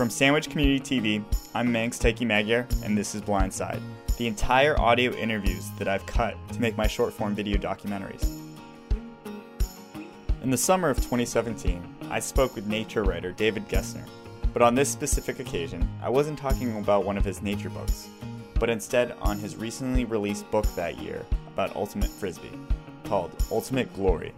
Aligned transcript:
From 0.00 0.08
Sandwich 0.08 0.48
Community 0.48 0.80
TV, 0.80 1.22
I'm 1.54 1.70
Manx 1.70 1.98
Taiki 1.98 2.26
Magyar, 2.26 2.66
and 2.82 2.96
this 2.96 3.14
is 3.14 3.20
Blindside, 3.20 3.82
the 4.16 4.26
entire 4.26 4.80
audio 4.80 5.12
interviews 5.12 5.68
that 5.78 5.88
I've 5.88 6.06
cut 6.06 6.38
to 6.54 6.58
make 6.58 6.74
my 6.74 6.86
short 6.86 7.12
form 7.12 7.34
video 7.34 7.58
documentaries. 7.58 8.26
In 10.42 10.48
the 10.48 10.56
summer 10.56 10.88
of 10.88 10.96
2017, 10.96 11.96
I 12.08 12.18
spoke 12.18 12.54
with 12.54 12.66
nature 12.66 13.04
writer 13.04 13.32
David 13.32 13.68
Gessner, 13.68 14.06
but 14.54 14.62
on 14.62 14.74
this 14.74 14.88
specific 14.88 15.38
occasion, 15.38 15.86
I 16.02 16.08
wasn't 16.08 16.38
talking 16.38 16.78
about 16.78 17.04
one 17.04 17.18
of 17.18 17.24
his 17.26 17.42
nature 17.42 17.68
books, 17.68 18.08
but 18.58 18.70
instead 18.70 19.14
on 19.20 19.38
his 19.38 19.56
recently 19.56 20.06
released 20.06 20.50
book 20.50 20.64
that 20.76 20.96
year 20.96 21.26
about 21.52 21.76
Ultimate 21.76 22.08
Frisbee, 22.08 22.58
called 23.04 23.36
Ultimate 23.50 23.92
Glory. 23.92 24.32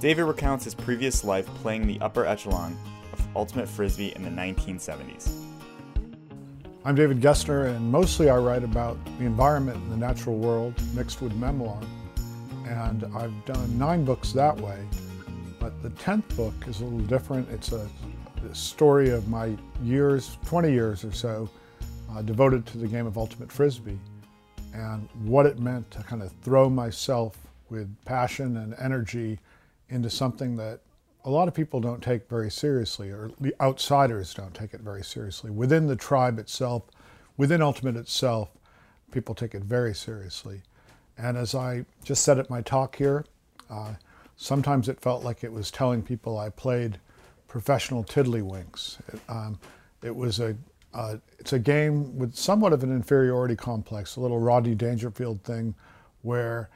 David 0.00 0.24
recounts 0.24 0.64
his 0.64 0.74
previous 0.74 1.22
life 1.22 1.46
playing 1.62 1.86
the 1.86 2.00
upper 2.00 2.26
echelon 2.26 2.76
Ultimate 3.36 3.68
Frisbee 3.68 4.12
in 4.14 4.22
the 4.22 4.30
1970s. 4.30 5.30
I'm 6.84 6.94
David 6.94 7.20
Gessner, 7.20 7.66
and 7.66 7.90
mostly 7.90 8.30
I 8.30 8.38
write 8.38 8.64
about 8.64 8.96
the 9.18 9.24
environment 9.24 9.76
and 9.76 9.92
the 9.92 9.96
natural 9.96 10.36
world 10.36 10.74
mixed 10.94 11.20
with 11.20 11.34
memoir. 11.34 11.80
And 12.66 13.04
I've 13.14 13.44
done 13.44 13.78
nine 13.78 14.04
books 14.04 14.32
that 14.32 14.56
way, 14.58 14.78
but 15.60 15.82
the 15.82 15.90
10th 15.90 16.36
book 16.36 16.54
is 16.66 16.80
a 16.80 16.84
little 16.84 17.00
different. 17.00 17.48
It's 17.50 17.72
a, 17.72 17.88
a 18.50 18.54
story 18.54 19.10
of 19.10 19.28
my 19.28 19.56
years, 19.82 20.38
20 20.46 20.72
years 20.72 21.04
or 21.04 21.12
so, 21.12 21.48
uh, 22.12 22.22
devoted 22.22 22.64
to 22.66 22.78
the 22.78 22.86
game 22.86 23.06
of 23.06 23.18
Ultimate 23.18 23.52
Frisbee 23.52 23.98
and 24.72 25.08
what 25.24 25.46
it 25.46 25.58
meant 25.58 25.90
to 25.90 26.02
kind 26.02 26.22
of 26.22 26.32
throw 26.42 26.70
myself 26.70 27.36
with 27.70 27.94
passion 28.04 28.56
and 28.58 28.74
energy 28.78 29.38
into 29.90 30.08
something 30.08 30.56
that 30.56 30.80
a 31.24 31.30
lot 31.30 31.48
of 31.48 31.54
people 31.54 31.80
don't 31.80 32.02
take 32.02 32.28
very 32.28 32.50
seriously, 32.50 33.10
or 33.10 33.30
outsiders 33.60 34.32
don't 34.34 34.54
take 34.54 34.72
it 34.74 34.80
very 34.80 35.02
seriously. 35.04 35.50
Within 35.50 35.86
the 35.86 35.96
tribe 35.96 36.38
itself, 36.38 36.84
within 37.36 37.60
Ultimate 37.60 37.96
itself, 37.96 38.50
people 39.10 39.34
take 39.34 39.54
it 39.54 39.62
very 39.62 39.94
seriously. 39.94 40.62
And 41.16 41.36
as 41.36 41.54
I 41.54 41.84
just 42.04 42.22
said 42.24 42.38
at 42.38 42.48
my 42.48 42.62
talk 42.62 42.96
here, 42.96 43.24
uh, 43.68 43.94
sometimes 44.36 44.88
it 44.88 45.00
felt 45.00 45.24
like 45.24 45.42
it 45.42 45.52
was 45.52 45.70
telling 45.70 46.02
people 46.02 46.38
I 46.38 46.50
played 46.50 46.98
professional 47.48 48.04
tiddlywinks. 48.04 48.98
It, 49.12 49.20
um, 49.28 49.58
it 50.02 50.14
was 50.14 50.40
a 50.40 50.56
uh, 50.94 51.16
it's 51.38 51.52
a 51.52 51.58
game 51.58 52.16
with 52.18 52.34
somewhat 52.34 52.72
of 52.72 52.82
an 52.82 52.90
inferiority 52.90 53.54
complex, 53.54 54.16
a 54.16 54.20
little 54.20 54.38
Rodney 54.38 54.74
Dangerfield 54.74 55.42
thing, 55.42 55.74
where 56.22 56.70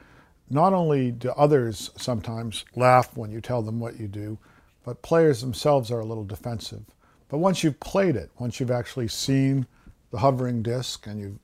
not 0.49 0.73
only 0.73 1.11
do 1.11 1.29
others 1.31 1.91
sometimes 1.97 2.65
laugh 2.75 3.15
when 3.15 3.31
you 3.31 3.41
tell 3.41 3.61
them 3.61 3.79
what 3.79 3.99
you 3.99 4.07
do, 4.07 4.37
but 4.83 5.01
players 5.01 5.41
themselves 5.41 5.91
are 5.91 6.01
a 6.01 6.05
little 6.05 6.25
defensive. 6.25 6.83
But 7.29 7.37
once 7.39 7.63
you've 7.63 7.79
played 7.79 8.15
it, 8.15 8.29
once 8.37 8.59
you've 8.59 8.71
actually 8.71 9.07
seen 9.07 9.65
the 10.11 10.19
hovering 10.19 10.61
disc 10.61 11.07
and 11.07 11.19
you 11.19 11.39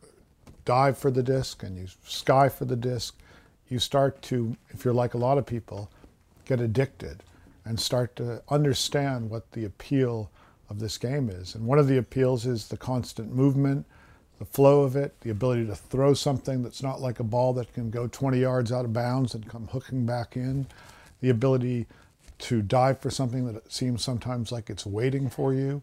dive 0.66 0.98
for 0.98 1.10
the 1.10 1.24
disc 1.24 1.64
and 1.64 1.76
you 1.76 1.88
sky 2.04 2.50
for 2.50 2.66
the 2.66 2.76
disc, 2.76 3.18
you 3.70 3.80
start 3.80 4.22
to, 4.24 4.56
if 4.70 4.86
you're 4.86 4.94
like 4.94 5.14
a 5.14 5.18
lot 5.18 5.38
of 5.38 5.46
people, 5.46 5.90
get 6.46 6.60
addicted 6.60 7.24
and 7.66 7.80
start 7.80 8.16
to 8.18 8.42
understand 8.50 9.30
what 9.30 9.52
the 9.52 9.66
appeal 9.66 10.30
of 10.70 10.80
this 10.80 10.98
game 10.98 11.30
is. 11.30 11.56
And 11.56 11.66
one 11.66 11.80
of 11.80 11.88
the 11.88 11.98
appeals 11.98 12.46
is 12.46 12.68
the 12.68 12.78
constant 12.78 13.34
movement, 13.34 13.86
the 14.40 14.46
flow 14.46 14.82
of 14.84 14.96
it, 14.96 15.20
the 15.22 15.30
ability 15.30 15.66
to 15.68 15.76
throw 15.76 16.14
something 16.14 16.64
that's 16.64 16.82
not 16.82 17.02
like 17.02 17.20
a 17.20 17.24
ball 17.24 17.54
that 17.54 17.74
can 17.74 17.90
go 17.90 18.08
20 18.08 18.40
yards 18.40 18.72
out 18.72 18.86
of 18.86 18.94
bounds 18.94 19.36
and 19.36 19.48
come 19.48 19.68
hooking 19.68 20.06
back 20.06 20.36
in, 20.36 20.66
the 21.22 21.30
ability 21.30 21.86
to 22.40 22.62
dive 22.62 23.00
for 23.00 23.10
something 23.10 23.52
that 23.54 23.72
seems 23.72 24.02
sometimes 24.02 24.52
like 24.52 24.70
it's 24.70 24.86
waiting 24.86 25.30
for 25.30 25.54
you, 25.54 25.82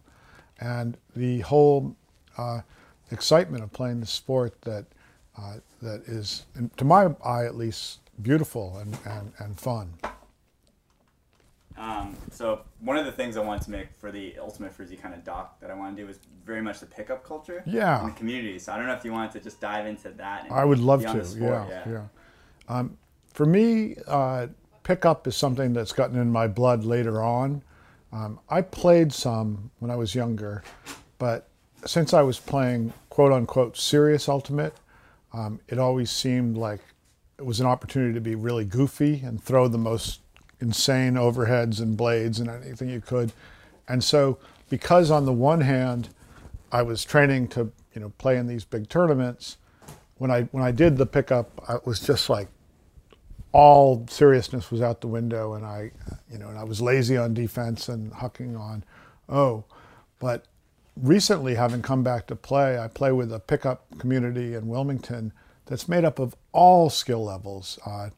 and 0.59 0.97
the 1.15 1.39
whole 1.41 1.95
uh, 2.37 2.61
excitement 3.11 3.63
of 3.63 3.71
playing 3.71 3.99
the 3.99 4.07
sport 4.07 4.59
that 4.61 4.85
uh, 5.39 5.57
that 5.83 6.01
is, 6.07 6.45
to 6.77 6.83
my 6.83 7.13
eye 7.23 7.45
at 7.45 7.55
least, 7.55 7.99
beautiful 8.23 8.77
and, 8.79 8.97
and, 9.05 9.31
and 9.37 9.59
fun. 9.59 9.93
Um, 11.77 12.15
so 12.31 12.61
one 12.79 12.97
of 12.97 13.05
the 13.05 13.11
things 13.11 13.37
I 13.37 13.41
wanted 13.41 13.63
to 13.63 13.71
make 13.71 13.87
for 13.99 14.11
the 14.11 14.37
Ultimate 14.39 14.73
Frisbee 14.73 14.95
kind 14.95 15.13
of 15.13 15.23
doc 15.23 15.59
that 15.59 15.69
I 15.69 15.75
want 15.75 15.95
to 15.95 16.03
do 16.03 16.09
is 16.09 16.19
very 16.43 16.61
much 16.61 16.79
the 16.79 16.85
pickup 16.87 17.23
culture 17.23 17.63
yeah. 17.67 17.99
in 18.01 18.07
the 18.07 18.13
community. 18.13 18.57
So 18.57 18.73
I 18.73 18.77
don't 18.77 18.87
know 18.87 18.93
if 18.93 19.05
you 19.05 19.11
wanted 19.11 19.31
to 19.33 19.39
just 19.39 19.61
dive 19.61 19.85
into 19.85 20.09
that. 20.11 20.47
I 20.51 20.65
would 20.65 20.79
love 20.79 21.01
to. 21.01 21.25
Yeah, 21.39 21.67
yeah. 21.69 21.83
yeah. 21.87 22.03
Um, 22.67 22.97
for 23.31 23.45
me, 23.45 23.95
uh, 24.07 24.47
pickup 24.83 25.27
is 25.27 25.35
something 25.35 25.73
that's 25.73 25.91
gotten 25.91 26.19
in 26.19 26.31
my 26.31 26.47
blood 26.47 26.83
later 26.83 27.21
on. 27.21 27.61
Um, 28.11 28.39
I 28.49 28.61
played 28.61 29.13
some 29.13 29.69
when 29.79 29.91
I 29.91 29.95
was 29.95 30.15
younger, 30.15 30.63
but 31.19 31.47
since 31.85 32.13
I 32.13 32.21
was 32.21 32.39
playing 32.39 32.93
quote 33.09 33.31
unquote 33.31 33.77
serious 33.77 34.27
ultimate, 34.27 34.73
um, 35.33 35.59
it 35.67 35.77
always 35.77 36.09
seemed 36.09 36.57
like 36.57 36.79
it 37.37 37.45
was 37.45 37.59
an 37.59 37.67
opportunity 37.67 38.13
to 38.13 38.21
be 38.21 38.33
really 38.33 38.65
goofy 38.65 39.21
and 39.23 39.43
throw 39.43 39.67
the 39.67 39.77
most 39.77 40.21
insane 40.59 41.13
overheads 41.13 41.79
and 41.79 41.95
blades 41.95 42.39
and 42.39 42.49
anything 42.49 42.89
you 42.89 43.01
could. 43.01 43.31
And 43.87 44.03
so, 44.03 44.37
because 44.69 45.11
on 45.11 45.25
the 45.25 45.33
one 45.33 45.61
hand, 45.61 46.09
I 46.71 46.81
was 46.81 47.05
training 47.05 47.47
to 47.49 47.71
you 47.93 48.01
know 48.01 48.09
play 48.17 48.37
in 48.37 48.47
these 48.47 48.65
big 48.65 48.89
tournaments, 48.89 49.57
when 50.17 50.31
I 50.31 50.43
when 50.43 50.63
I 50.63 50.71
did 50.71 50.97
the 50.97 51.05
pickup, 51.05 51.49
I 51.67 51.77
was 51.85 51.99
just 51.99 52.29
like 52.29 52.47
all 53.53 54.05
seriousness 54.09 54.69
was 54.71 54.81
out 54.81 55.01
the 55.01 55.07
window, 55.07 55.53
and 55.53 55.65
I 55.65 55.91
you 56.31 56.37
know 56.37 56.49
and 56.49 56.57
I 56.57 56.63
was 56.63 56.81
lazy 56.81 57.17
on 57.17 57.33
defense 57.33 57.89
and 57.89 58.11
hucking 58.11 58.59
on 58.59 58.83
oh, 59.29 59.63
but 60.19 60.45
recently 60.95 61.55
having 61.55 61.81
come 61.81 62.03
back 62.03 62.27
to 62.27 62.35
play, 62.35 62.79
I 62.79 62.87
play 62.87 63.11
with 63.11 63.31
a 63.31 63.39
pickup 63.39 63.97
community 63.99 64.55
in 64.55 64.67
Wilmington 64.67 65.33
that's 65.65 65.87
made 65.87 66.05
up 66.05 66.17
of 66.17 66.35
all 66.51 66.89
skill 66.89 67.25
levels, 67.25 67.77
uh, 67.85 68.09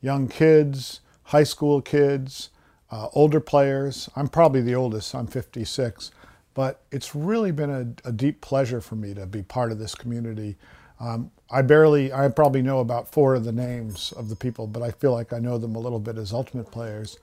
young 0.00 0.28
kids 0.28 1.00
high 1.28 1.44
school 1.44 1.82
kids, 1.82 2.48
uh, 2.90 3.08
older 3.12 3.38
players. 3.38 4.08
I'm 4.16 4.28
probably 4.28 4.62
the 4.62 4.74
oldest, 4.74 5.14
I'm 5.14 5.26
56, 5.26 6.10
but 6.54 6.80
it's 6.90 7.14
really 7.14 7.52
been 7.52 7.68
a, 7.70 8.08
a 8.08 8.12
deep 8.12 8.40
pleasure 8.40 8.80
for 8.80 8.96
me 8.96 9.12
to 9.12 9.26
be 9.26 9.42
part 9.42 9.70
of 9.70 9.78
this 9.78 9.94
community. 9.94 10.56
Um, 10.98 11.30
I 11.50 11.60
barely, 11.60 12.14
I 12.14 12.28
probably 12.28 12.62
know 12.62 12.80
about 12.80 13.12
four 13.12 13.34
of 13.34 13.44
the 13.44 13.52
names 13.52 14.12
of 14.12 14.30
the 14.30 14.36
people, 14.36 14.66
but 14.66 14.82
I 14.82 14.90
feel 14.90 15.12
like 15.12 15.34
I 15.34 15.38
know 15.38 15.58
them 15.58 15.76
a 15.76 15.78
little 15.78 16.00
bit 16.00 16.16
as 16.16 16.32
ultimate 16.32 16.70
players. 16.70 17.18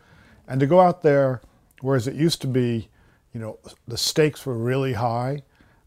And 0.47 0.59
to 0.59 0.67
go 0.67 0.79
out 0.79 1.01
there, 1.01 1.41
whereas 1.81 2.07
it 2.07 2.13
used 2.13 2.41
to 2.41 2.47
be, 2.47 2.89
you 3.33 3.39
know, 3.39 3.57
the 3.87 3.97
stakes 3.97 4.45
were 4.45 4.57
really 4.57 4.93
high, 4.93 5.41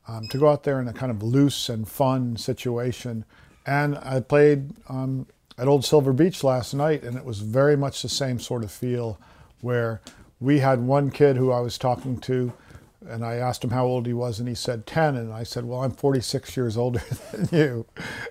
um, 0.08 0.26
to 0.30 0.38
go 0.38 0.48
out 0.48 0.64
there 0.64 0.80
in 0.80 0.88
a 0.88 0.92
kind 0.92 1.12
of 1.12 1.22
loose 1.22 1.68
and 1.68 1.86
fun 1.86 2.36
situation. 2.36 3.24
And 3.64 3.96
I 3.98 4.18
played 4.18 4.72
um, 4.88 5.28
at 5.58 5.66
Old 5.66 5.84
Silver 5.84 6.12
Beach 6.12 6.44
last 6.44 6.72
night, 6.72 7.02
and 7.02 7.16
it 7.16 7.24
was 7.24 7.40
very 7.40 7.76
much 7.76 8.00
the 8.00 8.08
same 8.08 8.38
sort 8.38 8.62
of 8.62 8.70
feel 8.70 9.18
where 9.60 10.00
we 10.40 10.60
had 10.60 10.80
one 10.80 11.10
kid 11.10 11.36
who 11.36 11.50
I 11.50 11.60
was 11.60 11.76
talking 11.76 12.18
to, 12.20 12.52
and 13.08 13.24
I 13.24 13.34
asked 13.34 13.64
him 13.64 13.70
how 13.70 13.84
old 13.84 14.06
he 14.06 14.12
was, 14.12 14.38
and 14.38 14.48
he 14.48 14.54
said 14.54 14.86
10. 14.86 15.16
And 15.16 15.32
I 15.32 15.42
said, 15.42 15.64
Well, 15.64 15.82
I'm 15.82 15.90
46 15.90 16.56
years 16.56 16.76
older 16.76 17.02
than 17.32 17.48
you. 17.50 17.86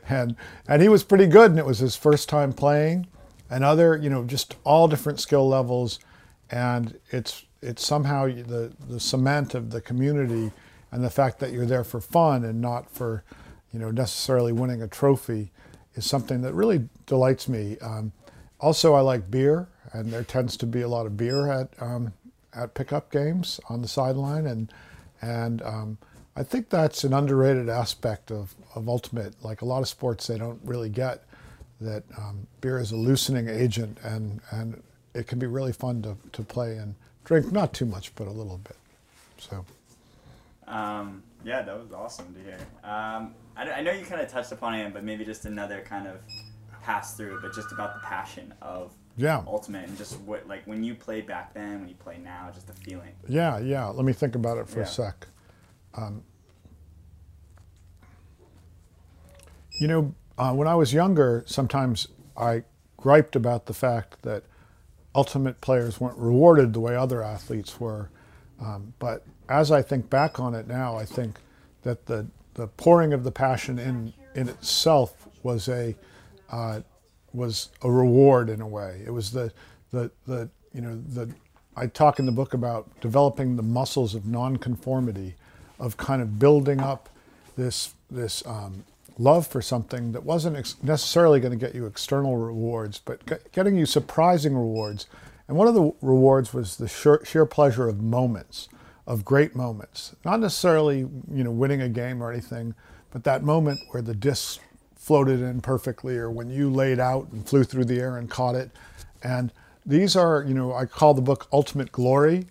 And, 0.07 0.35
and 0.67 0.81
he 0.81 0.89
was 0.89 1.03
pretty 1.03 1.27
good, 1.27 1.51
and 1.51 1.59
it 1.59 1.65
was 1.65 1.79
his 1.79 1.95
first 1.95 2.29
time 2.29 2.53
playing. 2.53 3.07
And 3.49 3.63
other, 3.63 3.97
you 3.97 4.09
know, 4.09 4.23
just 4.23 4.55
all 4.63 4.87
different 4.87 5.19
skill 5.19 5.47
levels. 5.47 5.99
And 6.49 6.99
it's, 7.11 7.45
it's 7.61 7.85
somehow 7.85 8.27
the, 8.27 8.71
the 8.87 8.99
cement 8.99 9.55
of 9.55 9.71
the 9.71 9.81
community 9.81 10.51
and 10.91 11.03
the 11.03 11.09
fact 11.09 11.39
that 11.39 11.51
you're 11.51 11.65
there 11.65 11.83
for 11.83 11.99
fun 11.99 12.43
and 12.43 12.61
not 12.61 12.89
for, 12.89 13.23
you 13.73 13.79
know, 13.79 13.91
necessarily 13.91 14.51
winning 14.51 14.81
a 14.81 14.87
trophy 14.87 15.51
is 15.97 16.05
something 16.05 16.41
that 16.41 16.53
really 16.53 16.87
delights 17.05 17.49
me. 17.49 17.77
Um, 17.81 18.11
also, 18.59 18.93
I 18.93 19.01
like 19.01 19.29
beer, 19.29 19.67
and 19.93 20.11
there 20.11 20.23
tends 20.23 20.55
to 20.57 20.65
be 20.65 20.81
a 20.81 20.87
lot 20.87 21.05
of 21.05 21.17
beer 21.17 21.51
at 21.51 21.69
um, 21.81 22.13
at 22.53 22.73
pickup 22.73 23.11
games 23.11 23.59
on 23.69 23.81
the 23.81 23.87
sideline, 23.87 24.45
and 24.45 24.71
and 25.21 25.61
um, 25.63 25.97
I 26.35 26.43
think 26.43 26.69
that's 26.69 27.03
an 27.03 27.13
underrated 27.13 27.69
aspect 27.69 28.31
of, 28.31 28.55
of 28.75 28.87
ultimate. 28.87 29.33
Like 29.43 29.61
a 29.61 29.65
lot 29.65 29.81
of 29.81 29.87
sports, 29.87 30.27
they 30.27 30.37
don't 30.37 30.59
really 30.63 30.89
get 30.89 31.23
that 31.81 32.03
um, 32.17 32.47
beer 32.61 32.79
is 32.79 32.91
a 32.91 32.95
loosening 32.95 33.49
agent, 33.49 33.97
and 34.03 34.39
and 34.51 34.81
it 35.13 35.27
can 35.27 35.39
be 35.39 35.47
really 35.47 35.73
fun 35.73 36.01
to, 36.03 36.15
to 36.33 36.43
play 36.43 36.77
and 36.77 36.95
drink. 37.25 37.51
Not 37.51 37.73
too 37.73 37.85
much, 37.85 38.13
but 38.15 38.27
a 38.27 38.31
little 38.31 38.59
bit. 38.59 38.77
So. 39.39 39.65
Yeah, 41.47 41.61
that 41.61 41.79
was 41.79 41.93
awesome 41.93 42.33
to 42.33 42.41
hear. 42.41 42.57
Um, 42.83 43.33
I, 43.55 43.71
I 43.77 43.81
know 43.81 43.93
you 43.93 44.03
kind 44.05 44.19
of 44.19 44.27
touched 44.27 44.51
upon 44.51 44.75
it, 44.75 44.93
but 44.93 45.05
maybe 45.05 45.23
just 45.23 45.45
another 45.45 45.79
kind 45.79 46.05
of 46.05 46.17
pass 46.83 47.15
through, 47.15 47.39
but 47.41 47.53
just 47.53 47.71
about 47.71 47.93
the 47.93 48.01
passion 48.01 48.53
of 48.61 48.93
yeah 49.15 49.41
ultimate 49.47 49.87
and 49.87 49.97
just 49.97 50.19
what 50.21 50.45
like 50.47 50.67
when 50.67 50.83
you 50.83 50.93
played 50.93 51.25
back 51.25 51.53
then, 51.53 51.79
when 51.79 51.87
you 51.87 51.95
play 51.95 52.17
now, 52.21 52.51
just 52.53 52.67
the 52.67 52.73
feeling. 52.73 53.13
Yeah, 53.29 53.59
yeah. 53.59 53.85
Let 53.85 54.03
me 54.03 54.11
think 54.11 54.35
about 54.35 54.57
it 54.57 54.67
for 54.67 54.79
yeah. 54.79 54.85
a 54.85 54.87
sec. 54.87 55.27
Um, 55.95 56.21
you 59.79 59.87
know, 59.87 60.13
uh, 60.37 60.53
when 60.53 60.67
I 60.67 60.75
was 60.75 60.93
younger, 60.93 61.45
sometimes 61.47 62.09
I 62.35 62.63
griped 62.97 63.37
about 63.37 63.67
the 63.67 63.73
fact 63.73 64.23
that 64.23 64.43
ultimate 65.15 65.61
players 65.61 66.01
weren't 66.01 66.17
rewarded 66.17 66.73
the 66.73 66.81
way 66.81 66.93
other 66.97 67.23
athletes 67.23 67.79
were. 67.79 68.09
Um, 68.59 68.93
but 68.99 69.25
as 69.49 69.71
I 69.71 69.81
think 69.81 70.09
back 70.09 70.39
on 70.39 70.53
it 70.55 70.67
now, 70.67 70.97
I 70.97 71.05
think 71.05 71.39
that 71.83 72.05
the 72.05 72.27
the 72.53 72.67
pouring 72.67 73.13
of 73.13 73.23
the 73.23 73.31
passion 73.31 73.79
in 73.79 74.13
in 74.35 74.49
itself 74.49 75.27
was 75.43 75.67
a 75.69 75.95
uh, 76.49 76.81
was 77.33 77.69
a 77.81 77.91
reward 77.91 78.49
in 78.49 78.61
a 78.61 78.67
way. 78.67 79.01
It 79.05 79.11
was 79.11 79.31
the 79.31 79.51
the 79.91 80.11
the 80.25 80.49
you 80.73 80.81
know 80.81 80.99
the 81.13 81.29
I 81.75 81.87
talk 81.87 82.19
in 82.19 82.25
the 82.25 82.31
book 82.31 82.53
about 82.53 82.89
developing 83.01 83.55
the 83.55 83.63
muscles 83.63 84.15
of 84.15 84.25
nonconformity, 84.25 85.35
of 85.79 85.95
kind 85.97 86.21
of 86.21 86.39
building 86.39 86.79
up 86.79 87.09
this 87.55 87.93
this 88.09 88.45
um, 88.45 88.83
love 89.19 89.47
for 89.47 89.61
something 89.61 90.11
that 90.11 90.23
wasn't 90.23 90.75
necessarily 90.83 91.39
going 91.39 91.57
to 91.57 91.57
get 91.57 91.75
you 91.75 91.85
external 91.85 92.37
rewards, 92.37 92.99
but 93.03 93.25
get, 93.25 93.51
getting 93.51 93.75
you 93.75 93.85
surprising 93.85 94.55
rewards. 94.55 95.07
And 95.47 95.57
one 95.57 95.67
of 95.67 95.73
the 95.73 95.93
rewards 96.01 96.53
was 96.53 96.77
the 96.77 96.87
sheer, 96.87 97.21
sheer 97.25 97.45
pleasure 97.45 97.87
of 97.87 98.01
moments, 98.01 98.69
of 99.07 99.25
great 99.25 99.55
moments. 99.55 100.15
Not 100.23 100.39
necessarily, 100.39 100.99
you 100.99 101.43
know, 101.43 101.51
winning 101.51 101.81
a 101.81 101.89
game 101.89 102.21
or 102.21 102.31
anything, 102.31 102.75
but 103.11 103.23
that 103.23 103.43
moment 103.43 103.79
where 103.89 104.03
the 104.03 104.13
disc 104.13 104.59
floated 104.95 105.39
in 105.39 105.61
perfectly, 105.61 106.17
or 106.17 106.29
when 106.29 106.49
you 106.49 106.69
laid 106.69 106.99
out 106.99 107.29
and 107.31 107.47
flew 107.47 107.63
through 107.63 107.85
the 107.85 107.99
air 107.99 108.17
and 108.17 108.29
caught 108.29 108.55
it. 108.55 108.69
And 109.23 109.51
these 109.85 110.15
are, 110.15 110.43
you 110.43 110.53
know, 110.53 110.73
I 110.73 110.85
call 110.85 111.13
the 111.13 111.21
book 111.21 111.47
Ultimate 111.51 111.91
Glory 111.91 112.45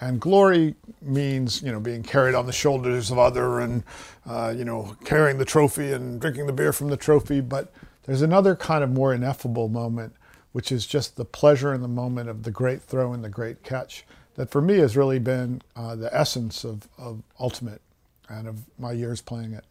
and 0.00 0.18
glory 0.18 0.74
means, 1.02 1.62
you 1.62 1.70
know, 1.70 1.78
being 1.78 2.02
carried 2.02 2.34
on 2.34 2.46
the 2.46 2.52
shoulders 2.52 3.10
of 3.10 3.18
other 3.18 3.60
and, 3.60 3.84
uh, 4.26 4.52
you 4.56 4.64
know, 4.64 4.96
carrying 5.04 5.36
the 5.36 5.44
trophy 5.44 5.92
and 5.92 6.20
drinking 6.20 6.46
the 6.46 6.52
beer 6.52 6.72
from 6.72 6.88
the 6.88 6.96
trophy. 6.96 7.40
But 7.40 7.72
there's 8.04 8.22
another 8.22 8.56
kind 8.56 8.82
of 8.82 8.90
more 8.90 9.12
ineffable 9.12 9.68
moment, 9.68 10.14
which 10.52 10.72
is 10.72 10.86
just 10.86 11.16
the 11.16 11.24
pleasure 11.26 11.74
in 11.74 11.82
the 11.82 11.88
moment 11.88 12.30
of 12.30 12.44
the 12.44 12.50
great 12.50 12.80
throw 12.82 13.12
and 13.12 13.22
the 13.22 13.28
great 13.28 13.62
catch 13.62 14.06
that 14.34 14.50
for 14.50 14.60
me 14.60 14.78
has 14.78 14.96
really 14.96 15.18
been 15.18 15.62
uh, 15.76 15.94
the 15.96 16.14
essence 16.14 16.64
of, 16.64 16.88
of 16.98 17.22
Ultimate 17.38 17.80
and 18.28 18.46
of 18.48 18.64
my 18.78 18.92
years 18.92 19.20
playing 19.20 19.52
it. 19.52 19.64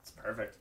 It's 0.00 0.10
perfect. 0.10 0.56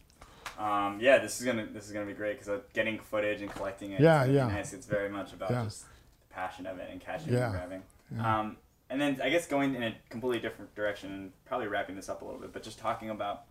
Um, 0.57 0.99
yeah, 1.01 1.17
this 1.17 1.39
is 1.39 1.45
gonna 1.45 1.67
this 1.73 1.85
is 1.85 1.91
gonna 1.91 2.05
be 2.05 2.13
great 2.13 2.39
because 2.39 2.61
getting 2.73 2.99
footage 2.99 3.41
and 3.41 3.51
collecting 3.51 3.91
it. 3.91 4.01
Yeah, 4.01 4.23
yeah. 4.25 4.47
Nice. 4.47 4.73
It's 4.73 4.85
very 4.85 5.09
much 5.09 5.33
about 5.33 5.51
yeah. 5.51 5.63
just 5.63 5.81
the 5.81 6.33
passion 6.33 6.65
of 6.65 6.77
it 6.79 6.89
and 6.91 7.01
catching 7.01 7.33
yeah. 7.33 7.45
and 7.45 7.53
grabbing. 7.53 7.83
Yeah. 8.15 8.39
Um, 8.39 8.57
and 8.89 9.01
then 9.01 9.19
I 9.21 9.29
guess 9.29 9.47
going 9.47 9.75
in 9.75 9.83
a 9.83 9.95
completely 10.09 10.39
different 10.39 10.73
direction 10.75 11.11
and 11.11 11.31
probably 11.45 11.67
wrapping 11.67 11.95
this 11.95 12.07
up 12.07 12.21
a 12.21 12.25
little 12.25 12.39
bit, 12.39 12.53
but 12.53 12.63
just 12.63 12.79
talking 12.79 13.09
about 13.09 13.43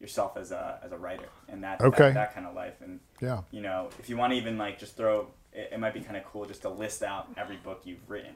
yourself 0.00 0.36
as 0.36 0.52
a 0.52 0.78
as 0.84 0.92
a 0.92 0.96
writer 0.96 1.28
and 1.48 1.62
that 1.62 1.80
okay. 1.80 2.04
that, 2.04 2.14
that 2.14 2.34
kind 2.34 2.46
of 2.46 2.54
life 2.54 2.74
and 2.80 3.00
yeah 3.20 3.40
you 3.50 3.60
know 3.60 3.88
if 3.98 4.08
you 4.08 4.16
want 4.16 4.32
to 4.32 4.36
even 4.36 4.56
like 4.56 4.78
just 4.78 4.96
throw 4.96 5.26
it, 5.52 5.70
it 5.72 5.80
might 5.80 5.94
be 5.94 6.00
kind 6.00 6.16
of 6.16 6.24
cool 6.24 6.44
just 6.44 6.62
to 6.62 6.68
list 6.68 7.02
out 7.02 7.28
every 7.36 7.56
book 7.56 7.80
you've 7.84 8.08
written 8.08 8.32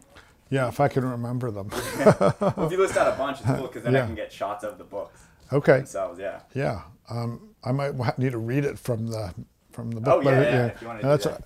yeah 0.51 0.69
if 0.69 0.81
i 0.81 0.89
can 0.89 1.05
remember 1.05 1.51
them 1.51 1.69
well 1.99 2.55
if 2.59 2.73
you 2.73 2.79
list 2.79 2.97
out 2.97 3.13
a 3.13 3.17
bunch 3.17 3.39
it's 3.39 3.47
cool 3.47 3.69
because 3.69 3.85
then 3.85 3.95
yeah. 3.95 4.03
i 4.03 4.07
can 4.07 4.15
get 4.15 4.33
shots 4.33 4.65
of 4.65 4.77
the 4.79 4.85
books 4.85 5.23
okay 5.53 5.79
themselves 5.79 6.19
yeah 6.19 6.41
yeah 6.55 6.83
um, 7.09 7.51
i 7.63 7.71
might 7.71 8.19
need 8.19 8.33
to 8.33 8.39
read 8.39 8.65
it 8.65 8.79
from 8.79 9.07
the 9.07 9.33
from 9.71 9.91
the 9.91 10.01
book 10.01 10.15
oh 10.15 10.21
yeah, 10.21 10.41
yeah, 10.41 10.51
yeah. 10.51 10.67
if 10.67 10.83
you 10.83 10.89
want 10.89 11.01
to 11.01 11.07
that's 11.07 11.25
do 11.25 11.31
that. 11.31 11.45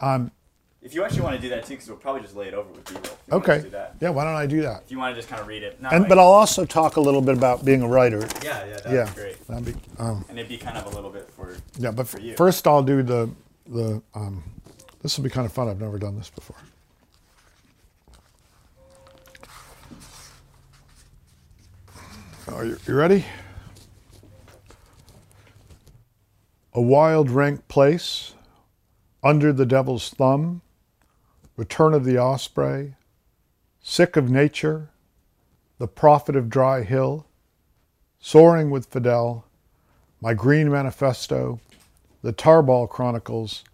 A, 0.00 0.06
um, 0.06 0.30
if 0.80 0.94
you 0.94 1.04
actually 1.04 1.22
want 1.22 1.36
to 1.36 1.42
do 1.42 1.48
that 1.50 1.64
too, 1.64 1.74
because 1.74 1.88
we'll 1.88 1.98
probably 1.98 2.22
just 2.22 2.36
lay 2.36 2.48
it 2.48 2.54
over 2.54 2.70
with 2.70 2.84
B-roll. 2.84 3.40
Okay. 3.40 3.64
Yeah, 4.00 4.10
why 4.10 4.24
don't 4.24 4.34
I 4.34 4.46
do 4.46 4.62
that? 4.62 4.82
If 4.84 4.90
you 4.90 4.98
want 4.98 5.14
to 5.14 5.18
just 5.18 5.28
kind 5.28 5.40
of 5.40 5.48
read 5.48 5.62
it. 5.62 5.78
And, 5.80 6.00
like, 6.02 6.08
but 6.08 6.18
I'll 6.18 6.26
also 6.26 6.64
talk 6.64 6.96
a 6.96 7.00
little 7.00 7.20
bit 7.20 7.36
about 7.36 7.64
being 7.64 7.82
a 7.82 7.88
writer. 7.88 8.26
Yeah, 8.42 8.64
yeah, 8.64 8.76
that'd 8.76 8.92
yeah, 8.92 9.04
be 9.06 9.14
great. 9.14 9.46
That'd 9.48 9.64
be, 9.64 9.74
um, 9.98 10.24
and 10.28 10.38
it'd 10.38 10.48
be 10.48 10.56
kind 10.56 10.78
of 10.78 10.86
a 10.86 10.94
little 10.94 11.10
bit 11.10 11.30
for 11.30 11.56
Yeah, 11.78 11.90
but 11.90 12.06
for 12.06 12.20
you. 12.20 12.36
first 12.36 12.66
I'll 12.66 12.82
do 12.82 13.02
the, 13.02 13.30
the 13.66 14.02
um, 14.14 14.42
this 15.02 15.16
will 15.16 15.24
be 15.24 15.30
kind 15.30 15.46
of 15.46 15.52
fun. 15.52 15.68
I've 15.68 15.80
never 15.80 15.98
done 15.98 16.16
this 16.16 16.30
before. 16.30 16.56
Are 22.52 22.64
you, 22.64 22.78
you 22.86 22.94
ready? 22.94 23.26
A 26.72 26.80
wild, 26.80 27.30
rank 27.30 27.68
place 27.68 28.34
under 29.22 29.52
the 29.52 29.66
Devil's 29.66 30.10
Thumb, 30.10 30.62
Return 31.58 31.92
of 31.92 32.04
the 32.04 32.16
Osprey, 32.16 32.94
Sick 33.82 34.16
of 34.16 34.30
Nature, 34.30 34.90
The 35.78 35.88
Prophet 35.88 36.36
of 36.36 36.48
Dry 36.48 36.84
Hill, 36.84 37.26
Soaring 38.20 38.70
with 38.70 38.86
Fidel, 38.86 39.44
My 40.20 40.34
Green 40.34 40.70
Manifesto, 40.70 41.58
The 42.22 42.32
Tarball 42.32 42.88
Chronicles, 42.88 43.64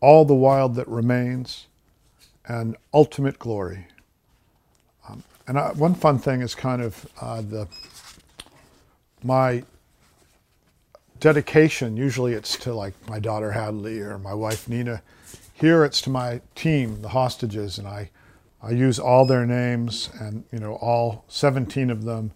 All 0.00 0.26
the 0.26 0.34
Wild 0.34 0.74
That 0.74 0.86
Remains, 0.86 1.68
and 2.46 2.76
Ultimate 2.92 3.38
Glory. 3.38 3.86
Um, 5.08 5.22
and 5.48 5.58
I, 5.58 5.72
one 5.72 5.94
fun 5.94 6.18
thing 6.18 6.42
is 6.42 6.54
kind 6.54 6.82
of 6.82 7.06
uh, 7.18 7.40
the 7.40 7.66
my 9.24 9.62
dedication, 11.18 11.96
usually 11.96 12.34
it's 12.34 12.58
to 12.58 12.74
like 12.74 12.92
my 13.08 13.18
daughter 13.18 13.52
Hadley 13.52 14.00
or 14.00 14.18
my 14.18 14.34
wife 14.34 14.68
Nina. 14.68 15.00
Here 15.62 15.84
it's 15.84 16.00
to 16.00 16.10
my 16.10 16.40
team, 16.56 17.02
the 17.02 17.10
hostages, 17.10 17.78
and 17.78 17.86
I, 17.86 18.10
I 18.60 18.72
use 18.72 18.98
all 18.98 19.24
their 19.24 19.46
names 19.46 20.10
and 20.18 20.42
you 20.50 20.58
know 20.58 20.74
all 20.74 21.24
17 21.28 21.88
of 21.88 22.02
them, 22.02 22.32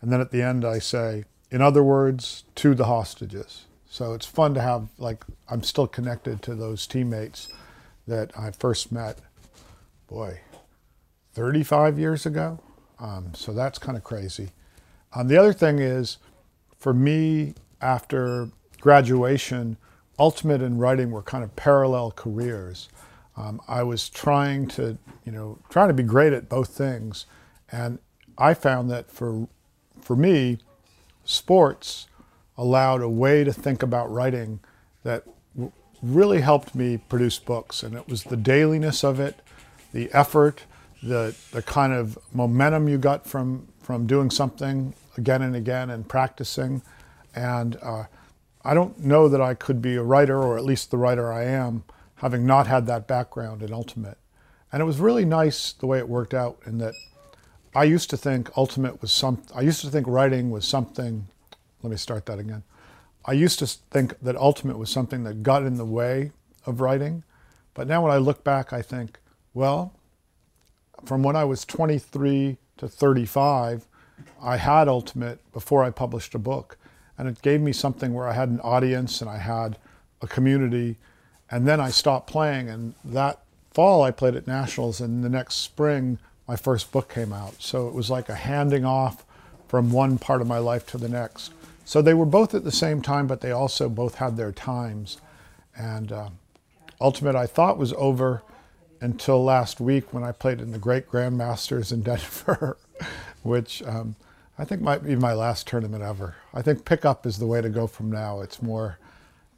and 0.00 0.10
then 0.10 0.20
at 0.20 0.32
the 0.32 0.42
end 0.42 0.64
I 0.64 0.80
say, 0.80 1.22
in 1.52 1.62
other 1.62 1.84
words, 1.84 2.42
to 2.56 2.74
the 2.74 2.86
hostages. 2.86 3.66
So 3.88 4.12
it's 4.12 4.26
fun 4.26 4.54
to 4.54 4.60
have 4.60 4.88
like 4.98 5.24
I'm 5.48 5.62
still 5.62 5.86
connected 5.86 6.42
to 6.42 6.56
those 6.56 6.88
teammates 6.88 7.46
that 8.08 8.36
I 8.36 8.50
first 8.50 8.90
met, 8.90 9.20
boy, 10.08 10.40
35 11.34 11.96
years 11.96 12.26
ago. 12.26 12.58
Um, 12.98 13.34
so 13.34 13.52
that's 13.52 13.78
kind 13.78 13.96
of 13.96 14.02
crazy. 14.02 14.50
Um, 15.14 15.28
the 15.28 15.36
other 15.36 15.52
thing 15.52 15.78
is, 15.78 16.18
for 16.76 16.92
me, 16.92 17.54
after 17.80 18.48
graduation, 18.80 19.76
ultimate 20.18 20.62
and 20.62 20.80
writing 20.80 21.10
were 21.10 21.22
kind 21.22 21.44
of 21.44 21.54
parallel 21.56 22.10
careers. 22.10 22.88
Um, 23.36 23.60
I 23.66 23.82
was 23.82 24.08
trying 24.08 24.68
to, 24.68 24.96
you 25.24 25.32
know, 25.32 25.58
trying 25.68 25.88
to 25.88 25.94
be 25.94 26.02
great 26.02 26.32
at 26.32 26.48
both 26.48 26.68
things, 26.68 27.26
and 27.72 27.98
I 28.38 28.54
found 28.54 28.90
that 28.90 29.10
for, 29.10 29.48
for 30.00 30.14
me, 30.14 30.58
sports 31.24 32.06
allowed 32.56 33.02
a 33.02 33.08
way 33.08 33.42
to 33.42 33.52
think 33.52 33.82
about 33.82 34.12
writing 34.12 34.60
that 35.02 35.24
really 36.02 36.40
helped 36.42 36.74
me 36.74 36.98
produce 37.08 37.38
books, 37.38 37.82
and 37.82 37.94
it 37.96 38.08
was 38.08 38.24
the 38.24 38.36
dailiness 38.36 39.02
of 39.02 39.18
it, 39.18 39.40
the 39.92 40.12
effort, 40.12 40.62
the 41.02 41.34
the 41.50 41.62
kind 41.62 41.92
of 41.92 42.18
momentum 42.32 42.88
you 42.88 42.98
got 42.98 43.26
from 43.26 43.68
from 43.80 44.06
doing 44.06 44.30
something 44.30 44.94
again 45.16 45.42
and 45.42 45.54
again 45.54 45.90
and 45.90 46.08
practicing. 46.08 46.82
And 47.34 47.76
uh, 47.82 48.04
I 48.64 48.72
don't 48.74 48.98
know 48.98 49.28
that 49.28 49.40
I 49.40 49.54
could 49.54 49.82
be 49.82 49.96
a 49.96 50.02
writer, 50.02 50.42
or 50.42 50.56
at 50.56 50.64
least 50.64 50.90
the 50.90 50.96
writer 50.96 51.32
I 51.32 51.44
am, 51.44 51.84
having 52.16 52.46
not 52.46 52.66
had 52.66 52.86
that 52.86 53.06
background 53.06 53.62
in 53.62 53.72
Ultimate. 53.72 54.16
And 54.72 54.80
it 54.80 54.86
was 54.86 54.98
really 54.98 55.24
nice 55.24 55.72
the 55.72 55.86
way 55.86 55.98
it 55.98 56.08
worked 56.08 56.32
out 56.32 56.58
in 56.64 56.78
that 56.78 56.94
I 57.74 57.84
used 57.84 58.08
to 58.10 58.16
think 58.16 58.50
Ultimate 58.56 59.02
was 59.02 59.12
some, 59.12 59.42
I 59.54 59.60
used 59.60 59.80
to 59.82 59.90
think 59.90 60.06
writing 60.06 60.50
was 60.50 60.66
something, 60.66 61.26
let 61.82 61.90
me 61.90 61.96
start 61.96 62.26
that 62.26 62.38
again. 62.38 62.62
I 63.24 63.32
used 63.32 63.58
to 63.58 63.66
think 63.66 64.18
that 64.20 64.36
Ultimate 64.36 64.78
was 64.78 64.90
something 64.90 65.24
that 65.24 65.42
got 65.42 65.64
in 65.64 65.76
the 65.76 65.84
way 65.84 66.32
of 66.66 66.80
writing. 66.80 67.24
But 67.74 67.88
now 67.88 68.02
when 68.02 68.12
I 68.12 68.18
look 68.18 68.44
back, 68.44 68.72
I 68.72 68.80
think, 68.80 69.18
well, 69.52 69.92
from 71.04 71.22
when 71.22 71.36
I 71.36 71.44
was 71.44 71.64
23 71.64 72.56
to 72.78 72.88
35, 72.88 73.86
I 74.40 74.56
had 74.56 74.88
Ultimate 74.88 75.40
before 75.52 75.82
I 75.82 75.90
published 75.90 76.34
a 76.34 76.38
book 76.38 76.78
and 77.18 77.28
it 77.28 77.42
gave 77.42 77.60
me 77.60 77.72
something 77.72 78.12
where 78.12 78.28
I 78.28 78.32
had 78.32 78.48
an 78.48 78.60
audience 78.60 79.20
and 79.20 79.30
I 79.30 79.38
had 79.38 79.78
a 80.20 80.26
community. 80.26 80.96
And 81.50 81.68
then 81.68 81.80
I 81.80 81.90
stopped 81.90 82.28
playing, 82.28 82.68
and 82.68 82.94
that 83.04 83.40
fall 83.72 84.02
I 84.02 84.10
played 84.10 84.34
at 84.34 84.46
Nationals, 84.46 85.00
and 85.00 85.22
the 85.22 85.28
next 85.28 85.56
spring 85.56 86.18
my 86.48 86.56
first 86.56 86.90
book 86.92 87.08
came 87.12 87.32
out. 87.32 87.62
So 87.62 87.88
it 87.88 87.94
was 87.94 88.10
like 88.10 88.28
a 88.28 88.34
handing 88.34 88.84
off 88.84 89.24
from 89.68 89.92
one 89.92 90.18
part 90.18 90.40
of 90.40 90.46
my 90.46 90.58
life 90.58 90.86
to 90.88 90.98
the 90.98 91.08
next. 91.08 91.52
So 91.84 92.00
they 92.00 92.14
were 92.14 92.26
both 92.26 92.54
at 92.54 92.64
the 92.64 92.72
same 92.72 93.02
time, 93.02 93.26
but 93.26 93.40
they 93.40 93.50
also 93.50 93.88
both 93.88 94.16
had 94.16 94.36
their 94.36 94.52
times. 94.52 95.18
And 95.76 96.12
uh, 96.12 96.28
Ultimate, 97.00 97.36
I 97.36 97.46
thought 97.46 97.78
was 97.78 97.92
over 97.94 98.42
until 99.00 99.44
last 99.44 99.80
week 99.80 100.12
when 100.14 100.24
I 100.24 100.32
played 100.32 100.60
in 100.60 100.72
the 100.72 100.78
Great 100.78 101.08
Grandmasters 101.08 101.92
in 101.92 102.02
Denver, 102.04 102.76
which 103.42 103.82
um, 103.82 104.16
I 104.58 104.64
think 104.64 104.80
might 104.82 105.02
be 105.02 105.16
my 105.16 105.32
last 105.32 105.66
tournament 105.66 106.02
ever. 106.02 106.36
I 106.52 106.62
think 106.62 106.84
pickup 106.84 107.26
is 107.26 107.38
the 107.38 107.46
way 107.46 107.60
to 107.60 107.68
go 107.68 107.86
from 107.86 108.10
now. 108.10 108.40
It's 108.40 108.62
more, 108.62 108.98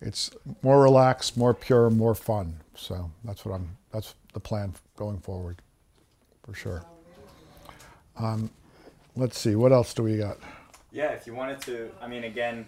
it's 0.00 0.30
more 0.62 0.82
relaxed, 0.82 1.36
more 1.36 1.52
pure, 1.52 1.90
more 1.90 2.14
fun. 2.14 2.60
So 2.74 3.10
that's 3.24 3.44
what 3.44 3.54
I'm. 3.54 3.76
That's 3.92 4.14
the 4.32 4.40
plan 4.40 4.74
going 4.96 5.18
forward, 5.18 5.62
for 6.42 6.54
sure. 6.54 6.84
Um, 8.18 8.50
let's 9.16 9.38
see. 9.38 9.54
What 9.54 9.72
else 9.72 9.94
do 9.94 10.02
we 10.02 10.18
got? 10.18 10.38
Yeah, 10.92 11.12
if 11.12 11.26
you 11.26 11.34
wanted 11.34 11.60
to, 11.62 11.90
I 12.00 12.08
mean, 12.08 12.24
again, 12.24 12.66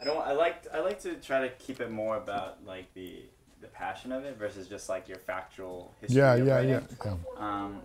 I 0.00 0.04
don't. 0.04 0.18
I 0.26 0.32
like. 0.32 0.66
I 0.72 0.80
like 0.80 1.00
to 1.02 1.14
try 1.14 1.40
to 1.40 1.48
keep 1.54 1.80
it 1.80 1.90
more 1.90 2.16
about 2.16 2.64
like 2.64 2.92
the 2.94 3.22
the 3.60 3.68
passion 3.68 4.12
of 4.12 4.24
it 4.24 4.36
versus 4.36 4.68
just 4.68 4.88
like 4.88 5.08
your 5.08 5.18
factual 5.18 5.94
history. 6.00 6.18
Yeah, 6.18 6.34
yeah, 6.34 6.60
yeah, 6.60 6.80
yeah. 7.04 7.14
Um, 7.38 7.80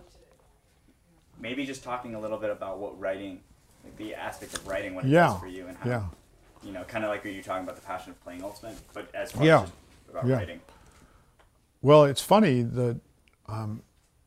maybe 1.40 1.64
just 1.66 1.82
talking 1.82 2.14
a 2.14 2.20
little 2.20 2.38
bit 2.38 2.50
about 2.50 2.78
what 2.78 2.98
writing, 3.00 3.40
like 3.84 3.96
the 3.96 4.14
aspect 4.14 4.54
of 4.54 4.66
writing, 4.66 4.94
what 4.94 5.04
it 5.04 5.08
yeah. 5.08 5.28
does 5.28 5.40
for 5.40 5.46
you, 5.46 5.66
and 5.66 5.76
how, 5.78 5.90
yeah. 5.90 6.04
you 6.62 6.72
know, 6.72 6.84
kind 6.84 7.04
of 7.04 7.10
like 7.10 7.24
what 7.24 7.32
you're 7.32 7.42
talking 7.42 7.64
about 7.64 7.76
the 7.76 7.82
passion 7.82 8.10
of 8.10 8.22
playing 8.22 8.42
Ultimate, 8.44 8.76
but 8.92 9.12
as 9.14 9.32
far 9.32 9.44
yeah. 9.44 9.62
as 9.62 9.70
about 10.10 10.26
yeah. 10.26 10.36
writing. 10.36 10.60
Well, 11.82 12.04
it's 12.04 12.22
funny 12.22 12.62
that 12.62 13.00
um, 13.48 13.82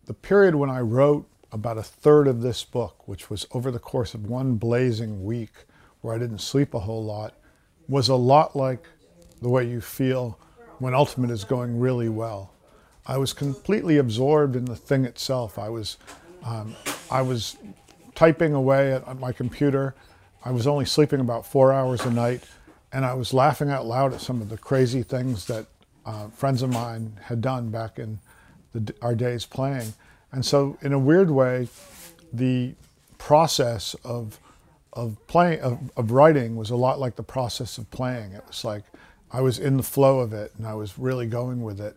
the 0.05 0.13
period 0.13 0.55
when 0.55 0.69
I 0.69 0.79
wrote 0.79 1.29
about 1.51 1.77
a 1.77 1.83
third 1.83 2.27
of 2.27 2.41
this 2.41 2.63
book, 2.63 3.07
which 3.07 3.29
was 3.29 3.45
over 3.51 3.69
the 3.69 3.79
course 3.79 4.15
of 4.15 4.25
one 4.27 4.55
blazing 4.55 5.23
week, 5.23 5.51
where 6.01 6.15
I 6.15 6.17
didn't 6.17 6.39
sleep 6.39 6.73
a 6.73 6.79
whole 6.79 7.03
lot, 7.03 7.35
was 7.87 8.09
a 8.09 8.15
lot 8.15 8.55
like 8.55 8.87
the 9.41 9.49
way 9.49 9.63
you 9.69 9.79
feel 9.79 10.39
when 10.79 10.93
Ultimate 10.95 11.29
is 11.29 11.43
going 11.43 11.79
really 11.79 12.09
well. 12.09 12.53
I 13.05 13.17
was 13.17 13.33
completely 13.33 13.97
absorbed 13.97 14.55
in 14.55 14.65
the 14.65 14.75
thing 14.75 15.05
itself. 15.05 15.59
I 15.59 15.69
was, 15.69 15.97
um, 16.43 16.75
I 17.09 17.21
was 17.21 17.57
typing 18.15 18.53
away 18.53 18.93
at, 18.93 19.19
my 19.19 19.31
computer. 19.31 19.95
I 20.43 20.51
was 20.51 20.67
only 20.67 20.85
sleeping 20.85 21.19
about 21.19 21.45
four 21.45 21.71
hours 21.71 22.05
a 22.05 22.11
night, 22.11 22.43
and 22.91 23.05
I 23.05 23.13
was 23.13 23.33
laughing 23.33 23.69
out 23.69 23.85
loud 23.85 24.13
at 24.13 24.21
some 24.21 24.41
of 24.41 24.49
the 24.49 24.57
crazy 24.57 25.03
things 25.03 25.45
that 25.45 25.65
uh, 26.05 26.27
friends 26.29 26.61
of 26.61 26.69
mine 26.69 27.19
had 27.23 27.41
done 27.41 27.69
back 27.69 27.97
in 27.97 28.19
the, 28.73 28.93
our 29.01 29.15
days 29.15 29.45
playing. 29.45 29.93
And 30.31 30.45
so, 30.45 30.77
in 30.81 30.93
a 30.93 30.99
weird 30.99 31.31
way, 31.31 31.67
the 32.31 32.73
process 33.17 33.95
of 34.03 34.39
of 34.91 35.17
playing 35.27 35.59
of, 35.61 35.79
of 35.97 36.11
writing 36.11 36.55
was 36.55 36.69
a 36.69 36.75
lot 36.75 36.99
like 36.99 37.15
the 37.15 37.23
process 37.23 37.77
of 37.77 37.89
playing. 37.89 38.33
It 38.33 38.43
was 38.47 38.63
like 38.63 38.83
I 39.31 39.41
was 39.41 39.57
in 39.57 39.77
the 39.77 39.83
flow 39.83 40.19
of 40.19 40.33
it, 40.33 40.51
and 40.57 40.67
I 40.67 40.73
was 40.73 40.99
really 40.99 41.25
going 41.25 41.63
with 41.63 41.79
it. 41.79 41.95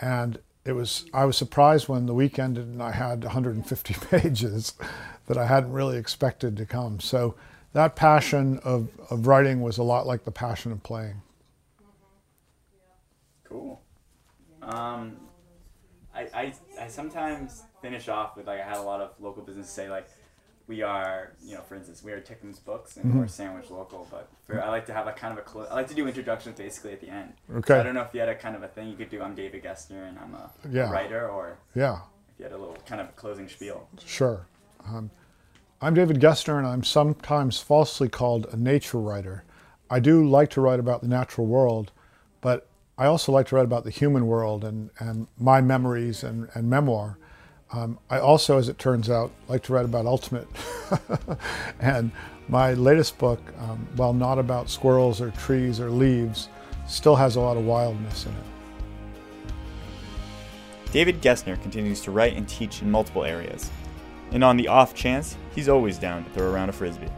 And 0.00 0.38
it 0.68 0.74
was 0.74 1.06
I 1.14 1.24
was 1.24 1.38
surprised 1.38 1.88
when 1.88 2.04
the 2.04 2.12
week 2.12 2.38
ended 2.38 2.66
and 2.66 2.82
I 2.82 2.92
had 2.92 3.24
150 3.24 3.94
pages 4.10 4.74
that 5.26 5.38
I 5.38 5.46
hadn't 5.46 5.72
really 5.72 5.96
expected 5.96 6.58
to 6.58 6.66
come. 6.66 7.00
So 7.00 7.36
that 7.72 7.96
passion 7.96 8.58
of, 8.58 8.90
of 9.10 9.26
writing 9.26 9.62
was 9.62 9.78
a 9.78 9.82
lot 9.82 10.06
like 10.06 10.24
the 10.24 10.30
passion 10.30 10.70
of 10.70 10.82
playing. 10.82 11.22
Cool. 13.44 13.80
Um, 14.60 15.16
I, 16.14 16.28
I, 16.34 16.54
I 16.78 16.88
sometimes 16.88 17.62
finish 17.80 18.08
off 18.08 18.36
with 18.36 18.46
like 18.46 18.60
I 18.60 18.64
had 18.64 18.76
a 18.76 18.82
lot 18.82 19.00
of 19.00 19.12
local 19.20 19.42
businesses 19.42 19.72
say 19.72 19.88
like 19.88 20.06
we 20.68 20.82
are 20.82 21.32
you 21.42 21.54
know 21.54 21.62
for 21.62 21.74
instance 21.74 22.04
we 22.04 22.12
are 22.12 22.20
Titcomb's 22.20 22.58
Books 22.58 22.96
and 22.96 23.06
mm-hmm. 23.06 23.18
we're 23.18 23.26
Sandwich 23.26 23.70
Local 23.70 24.06
but 24.10 24.28
for, 24.46 24.62
I 24.62 24.68
like 24.68 24.86
to 24.86 24.92
have 24.92 25.06
a 25.06 25.12
kind 25.12 25.32
of 25.32 25.38
a 25.38 25.42
close 25.42 25.66
I 25.70 25.74
like 25.74 25.88
to 25.88 25.94
do 25.94 26.06
introductions 26.06 26.56
basically 26.56 26.92
at 26.92 27.00
the 27.00 27.08
end. 27.08 27.32
Okay. 27.56 27.74
So 27.74 27.80
I 27.80 27.82
don't 27.82 27.94
know 27.94 28.02
if 28.02 28.14
you 28.14 28.20
had 28.20 28.28
a 28.28 28.34
kind 28.34 28.54
of 28.54 28.62
a 28.62 28.68
thing 28.68 28.88
you 28.88 28.96
could 28.96 29.10
do. 29.10 29.22
I'm 29.22 29.34
David 29.34 29.64
Gessner 29.64 30.08
and 30.08 30.18
I'm 30.18 30.34
a, 30.34 30.50
yeah. 30.70 30.90
writer 30.90 31.28
or 31.28 31.58
yeah. 31.74 32.00
If 32.34 32.38
you 32.38 32.44
had 32.44 32.52
a 32.52 32.58
little 32.58 32.76
kind 32.86 33.00
of 33.00 33.16
closing 33.16 33.48
spiel. 33.48 33.88
Sure. 34.04 34.46
Um, 34.86 35.10
I'm 35.80 35.94
David 35.94 36.20
Gessner 36.20 36.58
and 36.58 36.66
I'm 36.66 36.84
sometimes 36.84 37.60
falsely 37.60 38.08
called 38.08 38.46
a 38.52 38.56
nature 38.56 38.98
writer. 39.00 39.44
I 39.90 40.00
do 40.00 40.28
like 40.28 40.50
to 40.50 40.60
write 40.60 40.80
about 40.80 41.00
the 41.00 41.08
natural 41.08 41.46
world, 41.46 41.92
but 42.42 42.68
I 42.98 43.06
also 43.06 43.32
like 43.32 43.46
to 43.48 43.56
write 43.56 43.64
about 43.64 43.84
the 43.84 43.90
human 43.90 44.26
world 44.26 44.64
and, 44.64 44.90
and 44.98 45.28
my 45.38 45.62
memories 45.62 46.22
and, 46.22 46.48
and 46.54 46.68
memoir. 46.68 47.16
Um, 47.70 47.98
I 48.08 48.18
also, 48.18 48.58
as 48.58 48.68
it 48.68 48.78
turns 48.78 49.10
out, 49.10 49.30
like 49.48 49.62
to 49.64 49.72
write 49.72 49.84
about 49.84 50.06
Ultimate. 50.06 50.48
and 51.80 52.10
my 52.48 52.72
latest 52.74 53.18
book, 53.18 53.40
um, 53.58 53.86
while 53.96 54.14
not 54.14 54.38
about 54.38 54.70
squirrels 54.70 55.20
or 55.20 55.30
trees 55.32 55.78
or 55.80 55.90
leaves, 55.90 56.48
still 56.86 57.16
has 57.16 57.36
a 57.36 57.40
lot 57.40 57.56
of 57.56 57.64
wildness 57.64 58.24
in 58.24 58.32
it. 58.32 59.52
David 60.92 61.20
Gessner 61.20 61.60
continues 61.60 62.00
to 62.02 62.10
write 62.10 62.34
and 62.34 62.48
teach 62.48 62.80
in 62.80 62.90
multiple 62.90 63.24
areas. 63.24 63.70
And 64.30 64.42
on 64.42 64.56
the 64.56 64.68
off 64.68 64.94
chance, 64.94 65.36
he's 65.54 65.68
always 65.68 65.98
down 65.98 66.24
to 66.24 66.30
throw 66.30 66.50
around 66.50 66.70
a 66.70 66.72
frisbee. 66.72 67.10